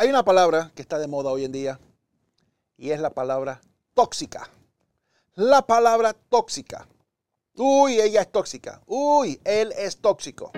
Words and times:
Hay 0.00 0.08
una 0.08 0.24
palabra 0.24 0.72
que 0.74 0.80
está 0.80 0.98
de 0.98 1.06
moda 1.08 1.30
hoy 1.30 1.44
en 1.44 1.52
día 1.52 1.78
y 2.78 2.90
es 2.90 3.00
la 3.00 3.10
palabra 3.10 3.60
tóxica. 3.92 4.48
La 5.34 5.60
palabra 5.60 6.14
tóxica. 6.14 6.88
Uy, 7.54 8.00
ella 8.00 8.22
es 8.22 8.32
tóxica. 8.32 8.80
Uy, 8.86 9.38
él 9.44 9.74
es 9.76 10.00
tóxico. 10.00 10.52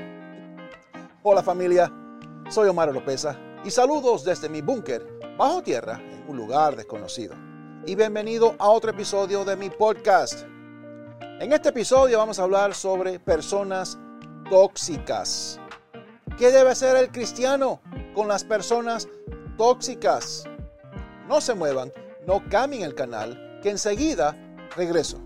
Hola 1.25 1.43
familia, 1.43 1.93
soy 2.51 2.69
Omar 2.69 2.95
Lopeza 2.95 3.37
y 3.65 3.73
saludos 3.73 4.23
desde 4.23 4.49
mi 4.49 4.61
búnker 4.61 5.05
bajo 5.37 5.61
tierra 5.61 6.01
en 6.01 6.25
un 6.29 6.37
lugar 6.37 6.77
desconocido. 6.77 7.35
Y 7.85 7.97
bienvenido 7.97 8.55
a 8.61 8.71
otro 8.71 8.93
episodio 8.93 9.45
de 9.45 9.57
mi 9.57 9.71
podcast. 9.71 10.45
En 11.41 11.53
este 11.53 11.71
episodio 11.71 12.19
vamos 12.19 12.39
a 12.39 12.45
hablar 12.45 12.77
sobre 12.77 13.19
personas 13.19 13.99
tóxicas. 14.49 15.59
¿Qué 16.39 16.53
debe 16.53 16.71
hacer 16.71 16.97
el 16.97 17.11
cristiano 17.11 17.81
con 18.15 18.29
las 18.29 18.45
personas 18.45 19.07
tóxicas? 19.07 19.22
No 21.29 21.41
se 21.41 21.55
muevan, 21.55 21.93
no 22.27 22.43
cambien 22.49 22.83
el 22.83 22.97
canal, 22.97 23.61
que 23.63 23.71
enseguida 23.71 24.37
regreso. 24.75 25.23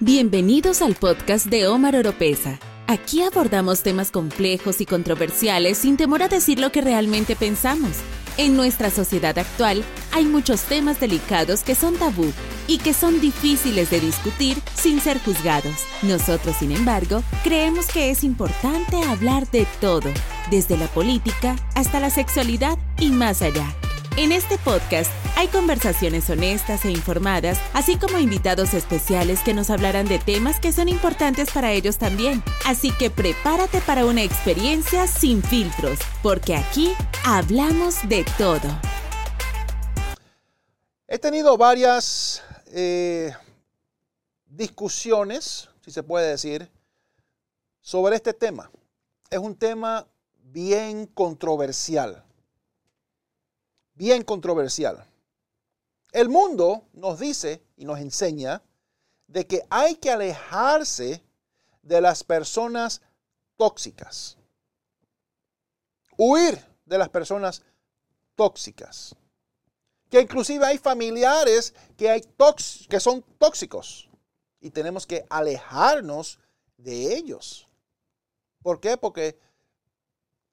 Bienvenidos 0.00 0.82
al 0.82 0.96
podcast 0.96 1.46
de 1.46 1.68
Omar 1.68 1.94
Oropesa. 1.94 2.58
Aquí 2.88 3.22
abordamos 3.22 3.84
temas 3.84 4.10
complejos 4.10 4.80
y 4.80 4.86
controversiales 4.86 5.78
sin 5.78 5.96
temor 5.96 6.24
a 6.24 6.28
decir 6.28 6.58
lo 6.58 6.72
que 6.72 6.80
realmente 6.80 7.36
pensamos. 7.36 7.98
En 8.36 8.56
nuestra 8.56 8.90
sociedad 8.90 9.38
actual 9.38 9.84
hay 10.10 10.24
muchos 10.24 10.62
temas 10.62 10.98
delicados 10.98 11.62
que 11.62 11.76
son 11.76 11.94
tabú 11.98 12.32
y 12.66 12.78
que 12.78 12.94
son 12.94 13.20
difíciles 13.20 13.90
de 13.90 14.00
discutir 14.00 14.56
sin 14.74 15.00
ser 15.00 15.20
juzgados. 15.20 15.84
Nosotros, 16.02 16.56
sin 16.56 16.72
embargo, 16.72 17.22
creemos 17.44 17.86
que 17.86 18.10
es 18.10 18.24
importante 18.24 19.00
hablar 19.04 19.48
de 19.52 19.68
todo, 19.80 20.10
desde 20.50 20.76
la 20.76 20.88
política 20.88 21.56
hasta 21.74 22.00
la 22.00 22.10
sexualidad 22.10 22.78
y 22.98 23.10
más 23.10 23.42
allá. 23.42 23.74
En 24.16 24.32
este 24.32 24.58
podcast 24.58 25.10
hay 25.36 25.46
conversaciones 25.48 26.28
honestas 26.28 26.84
e 26.84 26.90
informadas, 26.90 27.58
así 27.72 27.96
como 27.96 28.18
invitados 28.18 28.74
especiales 28.74 29.40
que 29.40 29.54
nos 29.54 29.70
hablarán 29.70 30.08
de 30.08 30.18
temas 30.18 30.60
que 30.60 30.72
son 30.72 30.88
importantes 30.88 31.50
para 31.52 31.72
ellos 31.72 31.96
también. 31.96 32.42
Así 32.66 32.90
que 32.92 33.08
prepárate 33.08 33.80
para 33.80 34.04
una 34.04 34.22
experiencia 34.22 35.06
sin 35.06 35.42
filtros, 35.42 35.98
porque 36.22 36.56
aquí 36.56 36.92
hablamos 37.24 38.06
de 38.08 38.26
todo. 38.36 38.68
He 41.06 41.18
tenido 41.18 41.56
varias 41.56 42.42
eh, 42.72 43.32
discusiones, 44.46 45.68
si 45.84 45.90
se 45.92 46.02
puede 46.02 46.30
decir, 46.30 46.68
sobre 47.80 48.16
este 48.16 48.34
tema. 48.34 48.70
Es 49.30 49.38
un 49.38 49.56
tema 49.56 50.06
bien 50.52 51.06
controversial 51.06 52.24
bien 54.00 54.22
controversial. 54.24 55.06
El 56.10 56.30
mundo 56.30 56.88
nos 56.94 57.20
dice 57.20 57.62
y 57.76 57.84
nos 57.84 57.98
enseña 57.98 58.62
de 59.26 59.46
que 59.46 59.62
hay 59.68 59.96
que 59.96 60.10
alejarse 60.10 61.22
de 61.82 62.00
las 62.00 62.24
personas 62.24 63.02
tóxicas. 63.58 64.38
Huir 66.16 66.58
de 66.86 66.96
las 66.96 67.10
personas 67.10 67.62
tóxicas. 68.36 69.14
Que 70.08 70.22
inclusive 70.22 70.64
hay 70.64 70.78
familiares 70.78 71.74
que, 71.98 72.08
hay 72.08 72.22
que 72.88 73.00
son 73.00 73.22
tóxicos 73.36 74.08
y 74.62 74.70
tenemos 74.70 75.06
que 75.06 75.26
alejarnos 75.28 76.38
de 76.78 77.14
ellos. 77.14 77.68
¿Por 78.62 78.80
qué? 78.80 78.96
Porque 78.96 79.38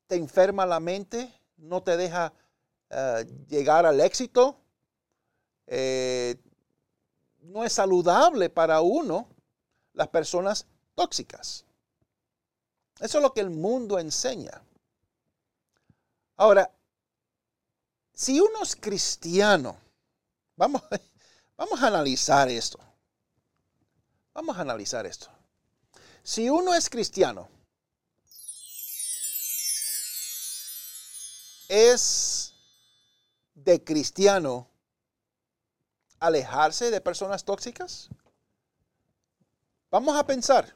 te 0.07 0.15
enferma 0.15 0.65
la 0.65 0.79
mente, 0.79 1.31
no 1.57 1.83
te 1.83 1.97
deja 1.97 2.33
eh, 2.89 3.25
llegar 3.47 3.85
al 3.85 3.99
éxito. 3.99 4.57
Eh, 5.67 6.35
no 7.39 7.63
es 7.63 7.73
saludable 7.73 8.49
para 8.49 8.81
uno 8.81 9.27
las 9.93 10.07
personas 10.07 10.65
tóxicas. 10.95 11.65
Eso 12.99 13.17
es 13.17 13.21
lo 13.21 13.33
que 13.33 13.41
el 13.41 13.49
mundo 13.49 13.99
enseña. 13.99 14.61
Ahora, 16.37 16.71
si 18.13 18.39
uno 18.39 18.63
es 18.63 18.75
cristiano, 18.75 19.77
vamos, 20.55 20.81
vamos 21.57 21.81
a 21.81 21.87
analizar 21.87 22.49
esto. 22.49 22.79
Vamos 24.33 24.57
a 24.57 24.61
analizar 24.61 25.05
esto. 25.05 25.27
Si 26.23 26.49
uno 26.49 26.73
es 26.73 26.89
cristiano, 26.89 27.49
es 31.67 32.53
de 33.53 33.83
cristiano 33.83 34.67
alejarse 36.19 36.91
de 36.91 37.01
personas 37.01 37.43
tóxicas? 37.43 38.09
Vamos 39.89 40.17
a 40.17 40.25
pensar. 40.25 40.75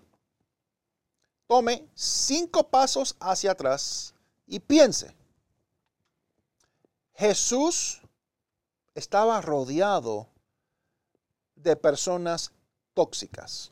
Tome 1.48 1.88
cinco 1.96 2.70
pasos 2.70 3.16
hacia 3.20 3.52
atrás 3.52 4.14
y 4.48 4.60
piense. 4.60 5.16
Jesús 7.14 8.02
estaba 8.96 9.42
rodeado 9.42 10.30
de 11.56 11.76
personas 11.76 12.52
tóxicas. 12.94 13.72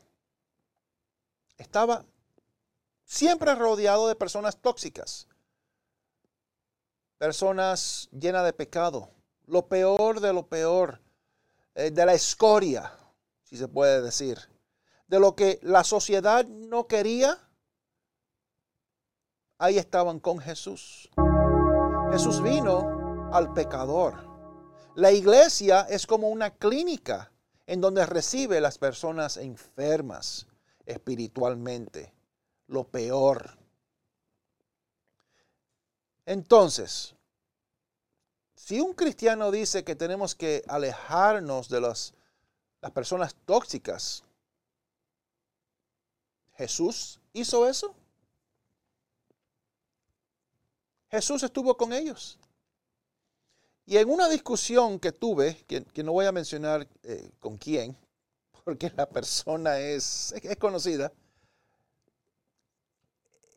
Estaba 1.56 2.04
siempre 3.04 3.54
rodeado 3.54 4.08
de 4.08 4.14
personas 4.14 4.58
tóxicas 4.58 5.26
personas 7.20 8.08
llenas 8.18 8.46
de 8.46 8.54
pecado, 8.54 9.10
lo 9.46 9.66
peor 9.68 10.20
de 10.20 10.32
lo 10.32 10.46
peor, 10.46 11.02
eh, 11.74 11.90
de 11.90 12.06
la 12.06 12.14
escoria, 12.14 12.94
si 13.42 13.58
se 13.58 13.68
puede 13.68 14.00
decir, 14.00 14.38
de 15.06 15.20
lo 15.20 15.36
que 15.36 15.58
la 15.60 15.84
sociedad 15.84 16.46
no 16.46 16.86
quería, 16.86 17.36
ahí 19.58 19.76
estaban 19.76 20.18
con 20.18 20.38
Jesús. 20.38 21.10
Jesús 22.10 22.42
vino 22.42 23.28
al 23.34 23.52
pecador. 23.52 24.14
La 24.94 25.12
iglesia 25.12 25.82
es 25.90 26.06
como 26.06 26.30
una 26.30 26.54
clínica 26.54 27.30
en 27.66 27.82
donde 27.82 28.06
recibe 28.06 28.62
las 28.62 28.78
personas 28.78 29.36
enfermas 29.36 30.46
espiritualmente, 30.86 32.14
lo 32.66 32.84
peor. 32.84 33.59
Entonces, 36.30 37.16
si 38.54 38.80
un 38.80 38.92
cristiano 38.94 39.50
dice 39.50 39.82
que 39.82 39.96
tenemos 39.96 40.36
que 40.36 40.62
alejarnos 40.68 41.68
de 41.68 41.80
las, 41.80 42.14
personas 42.94 43.34
tóxicas, 43.44 44.22
¿Jesús 46.56 47.18
hizo 47.32 47.66
eso? 47.66 47.96
Jesús 51.10 51.42
estuvo 51.42 51.76
con 51.76 51.92
ellos. 51.92 52.38
Y 53.84 53.96
en 53.96 54.08
una 54.08 54.28
discusión 54.28 55.00
que 55.00 55.10
tuve, 55.10 55.64
que, 55.66 56.04
no 56.04 56.12
voy 56.12 56.26
a 56.26 56.32
mencionar 56.32 56.86
eh, 57.02 57.28
con 57.40 57.56
quién, 57.58 57.96
porque 58.64 58.92
la 58.94 59.08
persona 59.08 59.80
es, 59.80 60.32
es 60.44 60.56
conocida, 60.58 61.12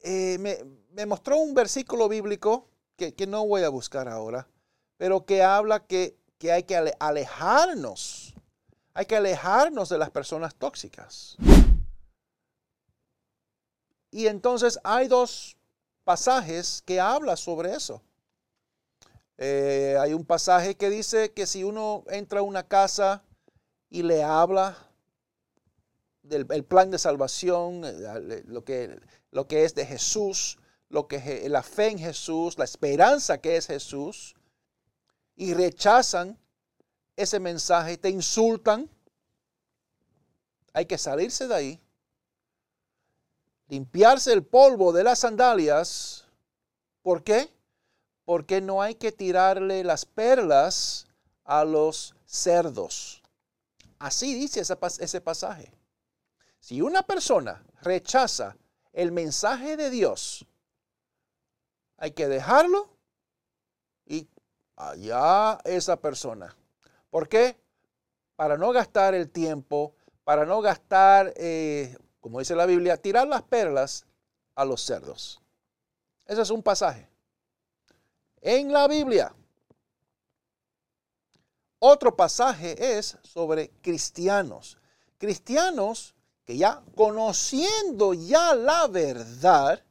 eh, 0.01 0.37
me, 0.39 0.57
mostró 1.05 1.37
un 1.37 1.53
versículo 1.53 2.07
bíblico 2.07 2.67
que, 2.95 3.13
no 3.27 3.45
voy 3.45 3.63
a 3.63 3.69
buscar 3.69 4.07
ahora, 4.07 4.47
pero 4.97 5.25
que 5.25 5.43
habla 5.43 5.85
que, 5.85 6.17
hay 6.51 6.63
que 6.63 6.77
alejarnos, 6.99 8.33
hay 8.93 9.05
que 9.05 9.15
alejarnos 9.15 9.89
de 9.89 9.97
las 9.97 10.09
personas 10.09 10.55
tóxicas. 10.55 11.37
Y 14.11 14.27
entonces 14.27 14.79
hay 14.83 15.07
dos 15.07 15.57
pasajes 16.03 16.83
que 16.85 16.99
hablan 16.99 17.37
sobre 17.37 17.73
eso. 17.73 18.01
Eh, 19.37 19.97
hay 19.99 20.13
un 20.13 20.25
pasaje 20.25 20.75
que 20.75 20.89
dice 20.89 21.31
que 21.31 21.47
si 21.47 21.63
uno 21.63 22.03
entra 22.07 22.41
a 22.41 22.43
una 22.43 22.67
casa 22.67 23.23
y 23.89 24.03
le 24.03 24.23
habla 24.23 24.77
del 26.21 26.45
plan 26.63 26.91
de 26.91 26.99
salvación, 26.99 27.81
eh, 27.83 28.43
lo 28.45 28.63
que 28.63 28.99
lo 29.33 29.47
que 29.47 29.65
es 29.65 29.75
de 29.75 29.85
Jesús, 29.85 30.57
lo 30.89 31.07
que 31.07 31.47
la 31.49 31.63
fe 31.63 31.89
en 31.89 31.99
Jesús, 31.99 32.57
la 32.57 32.65
esperanza 32.65 33.39
que 33.39 33.57
es 33.57 33.67
Jesús, 33.67 34.35
y 35.35 35.53
rechazan 35.53 36.37
ese 37.15 37.39
mensaje, 37.39 37.97
te 37.97 38.09
insultan, 38.09 38.89
hay 40.73 40.85
que 40.85 40.97
salirse 40.97 41.47
de 41.47 41.55
ahí, 41.55 41.81
limpiarse 43.67 44.33
el 44.33 44.43
polvo 44.43 44.91
de 44.91 45.03
las 45.03 45.19
sandalias. 45.19 46.25
¿Por 47.01 47.23
qué? 47.23 47.51
Porque 48.25 48.61
no 48.61 48.81
hay 48.81 48.95
que 48.95 49.11
tirarle 49.11 49.83
las 49.83 50.05
perlas 50.05 51.07
a 51.43 51.63
los 51.65 52.15
cerdos. 52.25 53.21
Así 53.99 54.33
dice 54.33 54.61
ese 54.61 55.21
pasaje. 55.21 55.71
Si 56.59 56.81
una 56.81 57.03
persona 57.03 57.63
rechaza 57.81 58.55
el 58.93 59.11
mensaje 59.11 59.75
de 59.75 59.89
Dios, 59.89 60.45
hay 62.03 62.11
que 62.11 62.27
dejarlo 62.27 62.89
y 64.05 64.27
allá 64.75 65.57
esa 65.63 65.95
persona. 65.95 66.53
¿Por 67.09 67.29
qué? 67.29 67.57
Para 68.35 68.57
no 68.57 68.73
gastar 68.73 69.13
el 69.13 69.29
tiempo, 69.29 69.95
para 70.25 70.45
no 70.45 70.59
gastar, 70.59 71.33
eh, 71.37 71.97
como 72.19 72.39
dice 72.39 72.57
la 72.57 72.65
Biblia, 72.65 72.97
tirar 72.97 73.25
las 73.25 73.43
perlas 73.43 74.05
a 74.53 74.65
los 74.65 74.81
cerdos. 74.81 75.41
Ese 76.25 76.41
es 76.41 76.49
un 76.49 76.61
pasaje. 76.61 77.07
En 78.41 78.73
la 78.73 78.89
Biblia. 78.89 79.33
Otro 81.79 82.17
pasaje 82.17 82.97
es 82.97 83.17
sobre 83.23 83.69
cristianos. 83.81 84.77
Cristianos 85.17 86.15
que 86.43 86.57
ya 86.57 86.83
conociendo 86.97 88.13
ya 88.13 88.55
la 88.55 88.89
verdad, 88.89 89.81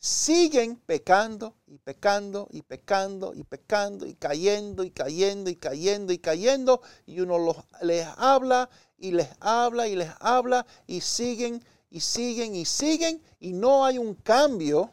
siguen 0.00 0.76
pecando 0.76 1.54
y 1.66 1.76
pecando 1.76 2.48
y 2.50 2.62
pecando 2.62 3.34
y 3.34 3.44
pecando 3.44 4.06
y 4.06 4.14
cayendo 4.14 4.82
y 4.82 4.90
cayendo 4.90 5.50
y 5.50 5.56
cayendo 5.56 6.10
y 6.14 6.18
cayendo 6.18 6.80
y 7.04 7.20
uno 7.20 7.66
les 7.82 8.06
habla 8.16 8.70
y 8.96 9.12
les 9.12 9.28
habla 9.40 9.88
y 9.88 9.96
les 9.96 10.10
habla 10.20 10.66
y 10.86 11.02
siguen 11.02 11.62
y 11.90 12.00
siguen 12.00 12.54
y 12.54 12.64
siguen 12.64 13.22
y 13.40 13.52
no 13.52 13.84
hay 13.84 13.98
un 13.98 14.14
cambio 14.14 14.90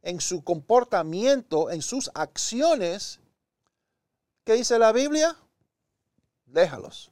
en 0.00 0.20
su 0.22 0.42
comportamiento, 0.42 1.70
en 1.70 1.82
sus 1.82 2.10
acciones. 2.14 3.20
¿Qué 4.44 4.54
dice 4.54 4.78
la 4.78 4.92
Biblia? 4.92 5.36
Déjalos. 6.46 7.10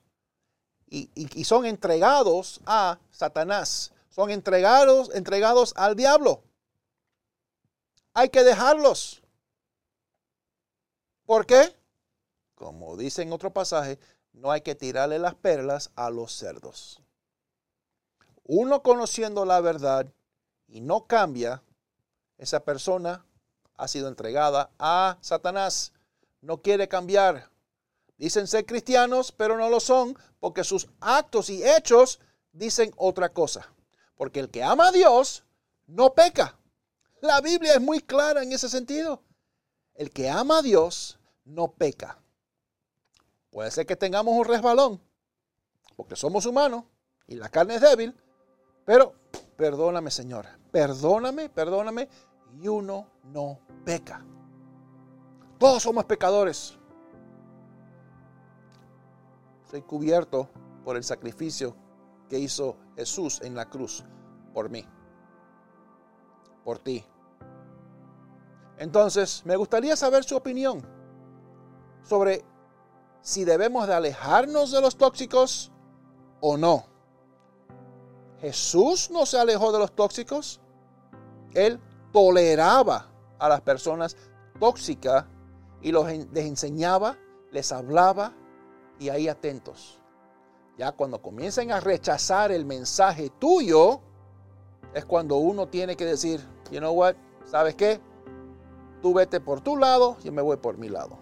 Y, 0.86 1.10
y 1.14 1.44
son 1.44 1.66
entregados 1.66 2.60
a 2.64 2.98
Satanás. 3.10 3.92
Son 4.08 4.30
entregados, 4.30 5.10
entregados 5.14 5.72
al 5.76 5.96
diablo 5.96 6.42
hay 8.14 8.28
que 8.28 8.44
dejarlos. 8.44 9.22
¿Por 11.24 11.46
qué? 11.46 11.74
Como 12.54 12.96
dice 12.96 13.22
en 13.22 13.32
otro 13.32 13.52
pasaje, 13.52 13.98
no 14.32 14.50
hay 14.50 14.60
que 14.60 14.74
tirarle 14.74 15.18
las 15.18 15.34
perlas 15.34 15.90
a 15.94 16.10
los 16.10 16.32
cerdos. 16.32 17.00
Uno 18.44 18.82
conociendo 18.82 19.44
la 19.44 19.60
verdad 19.60 20.06
y 20.68 20.80
no 20.80 21.06
cambia, 21.06 21.62
esa 22.38 22.60
persona 22.60 23.24
ha 23.76 23.88
sido 23.88 24.08
entregada 24.08 24.70
a 24.78 25.18
Satanás. 25.20 25.92
No 26.40 26.60
quiere 26.60 26.88
cambiar. 26.88 27.50
Dicen 28.16 28.46
ser 28.46 28.66
cristianos, 28.66 29.32
pero 29.32 29.56
no 29.56 29.68
lo 29.68 29.80
son 29.80 30.16
porque 30.40 30.64
sus 30.64 30.88
actos 31.00 31.50
y 31.50 31.64
hechos 31.64 32.20
dicen 32.52 32.92
otra 32.96 33.28
cosa. 33.28 33.68
Porque 34.16 34.40
el 34.40 34.50
que 34.50 34.62
ama 34.62 34.88
a 34.88 34.92
Dios 34.92 35.44
no 35.86 36.14
peca. 36.14 36.56
La 37.22 37.40
Biblia 37.40 37.74
es 37.74 37.80
muy 37.80 38.00
clara 38.00 38.42
en 38.42 38.52
ese 38.52 38.68
sentido. 38.68 39.22
El 39.94 40.10
que 40.10 40.28
ama 40.28 40.58
a 40.58 40.62
Dios 40.62 41.20
no 41.44 41.72
peca. 41.72 42.20
Puede 43.48 43.70
ser 43.70 43.86
que 43.86 43.94
tengamos 43.94 44.34
un 44.36 44.44
resbalón, 44.44 45.00
porque 45.94 46.16
somos 46.16 46.46
humanos 46.46 46.82
y 47.28 47.36
la 47.36 47.48
carne 47.48 47.76
es 47.76 47.80
débil, 47.80 48.12
pero 48.84 49.14
perdóname 49.56 50.10
Señor, 50.10 50.46
perdóname, 50.72 51.48
perdóname, 51.48 52.08
y 52.60 52.66
uno 52.66 53.06
no 53.22 53.60
peca. 53.84 54.26
Todos 55.60 55.84
somos 55.84 56.04
pecadores. 56.06 56.76
Soy 59.70 59.82
cubierto 59.82 60.50
por 60.84 60.96
el 60.96 61.04
sacrificio 61.04 61.76
que 62.28 62.40
hizo 62.40 62.76
Jesús 62.96 63.40
en 63.42 63.54
la 63.54 63.70
cruz 63.70 64.04
por 64.52 64.70
mí, 64.70 64.84
por 66.64 66.78
ti. 66.78 67.04
Entonces, 68.78 69.42
me 69.44 69.56
gustaría 69.56 69.96
saber 69.96 70.24
su 70.24 70.36
opinión 70.36 70.82
sobre 72.02 72.44
si 73.20 73.44
debemos 73.44 73.86
de 73.86 73.94
alejarnos 73.94 74.72
de 74.72 74.80
los 74.80 74.96
tóxicos 74.96 75.70
o 76.40 76.56
no. 76.56 76.84
Jesús 78.40 79.10
no 79.10 79.24
se 79.24 79.38
alejó 79.38 79.70
de 79.72 79.78
los 79.78 79.92
tóxicos. 79.92 80.60
Él 81.54 81.78
toleraba 82.12 83.08
a 83.38 83.48
las 83.48 83.60
personas 83.60 84.16
tóxicas 84.58 85.26
y 85.80 85.92
los, 85.92 86.06
les 86.06 86.46
enseñaba, 86.46 87.16
les 87.52 87.70
hablaba 87.70 88.34
y 88.98 89.08
ahí 89.08 89.28
atentos. 89.28 90.00
Ya 90.76 90.92
cuando 90.92 91.22
comiencen 91.22 91.70
a 91.70 91.80
rechazar 91.80 92.50
el 92.50 92.64
mensaje 92.64 93.30
tuyo, 93.38 94.00
es 94.94 95.04
cuando 95.04 95.36
uno 95.36 95.68
tiene 95.68 95.96
que 95.96 96.04
decir, 96.04 96.40
you 96.70 96.78
know 96.78 96.92
what, 96.92 97.14
¿sabes 97.44 97.74
qué? 97.74 98.00
Tú 99.00 99.14
vete 99.14 99.40
por 99.40 99.60
tu 99.60 99.76
lado, 99.76 100.16
yo 100.22 100.32
me 100.32 100.42
voy 100.42 100.56
por 100.56 100.78
mi 100.78 100.88
lado. 100.88 101.18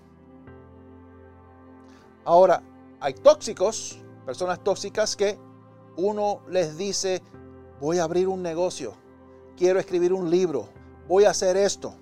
Ahora, 2.25 2.63
hay 3.01 3.15
tóxicos, 3.15 3.99
personas 4.27 4.63
tóxicas 4.63 5.17
que 5.17 5.39
uno 5.97 6.41
les 6.49 6.77
dice, 6.77 7.23
voy 7.81 7.99
a 7.99 8.05
abrir 8.05 8.29
un 8.29 8.43
negocio, 8.43 8.95
quiero 9.57 9.79
escribir 9.79 10.13
un 10.13 10.31
libro, 10.31 10.69
voy 11.09 11.25
a 11.25 11.31
hacer 11.31 11.57
esto. 11.57 11.95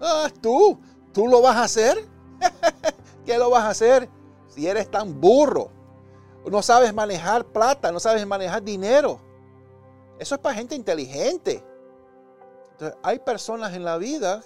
Ah, 0.00 0.28
tú, 0.40 0.78
tú 1.12 1.26
lo 1.26 1.42
vas 1.42 1.56
a 1.56 1.64
hacer. 1.64 1.98
¿Qué 3.26 3.36
lo 3.36 3.50
vas 3.50 3.64
a 3.64 3.70
hacer 3.70 4.08
si 4.48 4.66
eres 4.66 4.90
tan 4.90 5.20
burro? 5.20 5.70
No 6.50 6.62
sabes 6.62 6.94
manejar 6.94 7.44
plata, 7.44 7.92
no 7.92 8.00
sabes 8.00 8.26
manejar 8.26 8.62
dinero. 8.62 9.20
Eso 10.18 10.34
es 10.34 10.40
para 10.40 10.54
gente 10.54 10.74
inteligente. 10.74 11.64
Entonces, 12.72 12.98
hay 13.02 13.18
personas 13.20 13.74
en 13.74 13.84
la 13.84 13.98
vida 13.98 14.42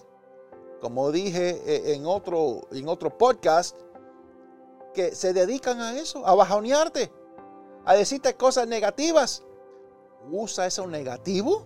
como 0.83 1.13
dije 1.13 1.63
eh, 1.65 1.95
en 1.95 2.07
otro, 2.07 2.63
en 2.73 2.89
otro 2.89 3.17
podcast, 3.17 3.77
que 4.93 5.15
se 5.15 5.33
dedican 5.33 5.81
a 5.81 5.97
eso, 5.97 6.27
a 6.27 6.35
bajonearte, 6.35 7.11
a 7.85 7.95
decirte 7.95 8.35
cosas 8.35 8.67
negativas. 8.67 9.45
Usa 10.31 10.67
eso 10.67 10.89
negativo 10.89 11.65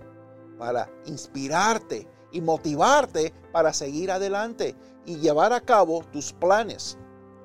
para 0.58 0.91
inspirarte 1.06 2.06
y 2.31 2.43
motivarte 2.43 3.32
para 3.53 3.73
seguir 3.73 4.11
adelante 4.11 4.76
y 5.06 5.17
llevar 5.17 5.55
a 5.55 5.62
cabo 5.62 6.05
tus 6.12 6.35
planes, 6.35 6.99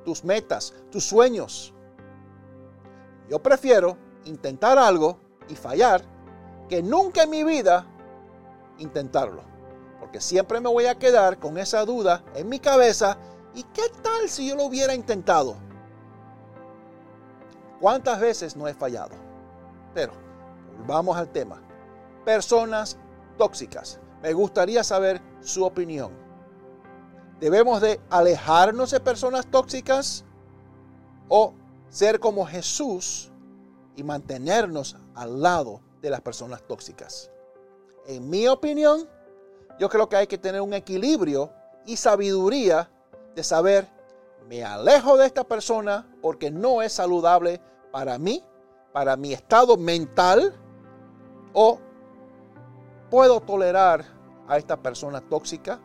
tus 0.03 0.25
metas, 0.25 0.73
tus 0.91 1.05
sueños. 1.05 1.73
Yo 3.29 3.41
prefiero 3.41 3.97
intentar 4.25 4.77
algo 4.77 5.17
y 5.47 5.55
fallar 5.55 6.03
que 6.71 6.81
nunca 6.81 7.23
en 7.23 7.29
mi 7.29 7.43
vida 7.43 7.85
intentarlo 8.77 9.43
porque 9.99 10.21
siempre 10.21 10.61
me 10.61 10.69
voy 10.69 10.85
a 10.85 10.97
quedar 10.97 11.37
con 11.37 11.57
esa 11.57 11.83
duda 11.83 12.23
en 12.33 12.47
mi 12.47 12.59
cabeza. 12.59 13.17
¿Y 13.53 13.63
qué 13.63 13.83
tal 14.01 14.29
si 14.29 14.47
yo 14.47 14.55
lo 14.55 14.63
hubiera 14.63 14.95
intentado? 14.95 15.57
¿Cuántas 17.81 18.21
veces 18.21 18.55
no 18.55 18.69
he 18.69 18.73
fallado? 18.73 19.15
Pero 19.93 20.13
volvamos 20.77 21.17
al 21.17 21.27
tema. 21.27 21.61
Personas 22.23 22.97
tóxicas. 23.37 23.99
Me 24.23 24.31
gustaría 24.31 24.81
saber 24.85 25.21
su 25.41 25.65
opinión. 25.65 26.13
¿Debemos 27.41 27.81
de 27.81 27.99
alejarnos 28.09 28.91
de 28.91 29.01
personas 29.01 29.45
tóxicas 29.45 30.23
o 31.27 31.53
ser 31.89 32.21
como 32.21 32.45
Jesús 32.45 33.29
y 33.97 34.03
mantenernos 34.03 34.95
al 35.15 35.41
lado 35.41 35.81
de 36.01 36.09
las 36.09 36.21
personas 36.21 36.63
tóxicas? 36.63 37.31
En 38.07 38.29
mi 38.29 38.47
opinión, 38.47 39.07
yo 39.79 39.89
creo 39.89 40.09
que 40.09 40.15
hay 40.15 40.27
que 40.27 40.37
tener 40.37 40.61
un 40.61 40.73
equilibrio 40.73 41.51
y 41.85 41.97
sabiduría 41.97 42.89
de 43.35 43.43
saber, 43.43 43.87
me 44.47 44.63
alejo 44.63 45.17
de 45.17 45.25
esta 45.25 45.43
persona 45.43 46.13
porque 46.21 46.51
no 46.51 46.81
es 46.81 46.93
saludable 46.93 47.61
para 47.91 48.17
mí, 48.17 48.43
para 48.91 49.15
mi 49.15 49.33
estado 49.33 49.77
mental, 49.77 50.53
o 51.53 51.79
puedo 53.09 53.41
tolerar 53.41 54.05
a 54.47 54.57
esta 54.57 54.77
persona 54.77 55.21
tóxica. 55.21 55.79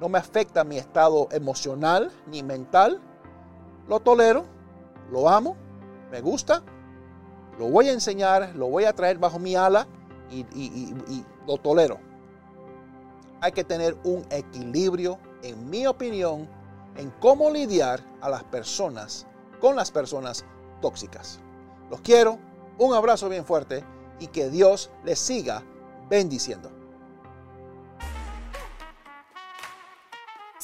No 0.00 0.08
me 0.08 0.18
afecta 0.18 0.64
mi 0.64 0.78
estado 0.78 1.28
emocional 1.30 2.10
ni 2.26 2.42
mental. 2.42 3.00
Lo 3.88 4.00
tolero, 4.00 4.44
lo 5.10 5.28
amo, 5.28 5.56
me 6.10 6.20
gusta, 6.20 6.62
lo 7.58 7.68
voy 7.68 7.88
a 7.88 7.92
enseñar, 7.92 8.54
lo 8.54 8.68
voy 8.68 8.84
a 8.84 8.92
traer 8.92 9.18
bajo 9.18 9.38
mi 9.38 9.54
ala 9.56 9.86
y, 10.30 10.44
lo 11.46 11.56
tolero 11.56 11.98
hay 13.40 13.52
que 13.52 13.64
tener 13.64 13.96
un 14.04 14.24
equilibrio, 14.30 15.18
en 15.42 15.70
mi 15.70 15.86
opinión, 15.86 16.48
en 16.96 17.10
cómo 17.20 17.50
lidiar 17.50 18.00
a 18.20 18.28
las 18.28 18.42
personas 18.44 19.26
con 19.60 19.76
las 19.76 19.90
personas 19.90 20.44
tóxicas. 20.80 21.40
Los 21.90 22.00
quiero, 22.00 22.38
un 22.78 22.94
abrazo 22.94 23.28
bien 23.28 23.44
fuerte 23.44 23.84
y 24.20 24.28
que 24.28 24.50
Dios 24.50 24.90
les 25.04 25.18
siga 25.18 25.62
bendiciendo. 26.08 26.70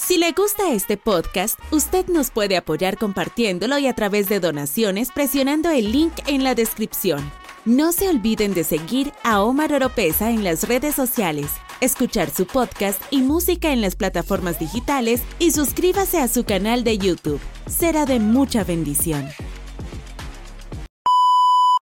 Si 0.07 0.19
le 0.19 0.33
gusta 0.33 0.73
este 0.73 0.97
podcast, 0.97 1.59
usted 1.71 2.07
nos 2.09 2.31
puede 2.31 2.57
apoyar 2.57 2.99
compartiéndolo 2.99 3.79
y 3.79 3.87
a 3.87 3.95
través 3.95 4.29
de 4.29 4.39
donaciones 4.39 5.11
presionando 5.11 5.71
el 5.71 5.93
link 5.93 6.13
en 6.27 6.45
la 6.45 6.55
descripción. 6.55 7.33
No 7.65 7.91
se 7.93 8.11
olviden 8.11 8.53
de 8.53 8.65
seguir 8.65 9.13
a 9.23 9.41
Omar 9.41 9.73
Oropesa 9.73 10.31
en 10.31 10.45
las 10.45 10.69
redes 10.69 10.95
sociales 10.95 11.51
escuchar 11.81 12.31
su 12.31 12.47
podcast 12.47 13.01
y 13.11 13.23
música 13.23 13.73
en 13.73 13.81
las 13.81 13.97
plataformas 13.97 14.59
digitales 14.59 15.23
y 15.39 15.51
suscríbase 15.51 16.19
a 16.19 16.29
su 16.29 16.45
canal 16.45 16.85
de 16.85 16.99
YouTube. 16.99 17.41
Será 17.67 18.07
de 18.07 18.21
mucha 18.21 18.65
bendición. 18.65 19.29